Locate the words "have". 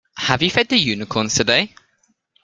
0.17-0.41